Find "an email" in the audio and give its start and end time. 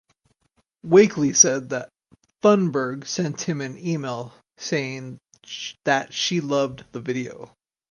3.61-4.33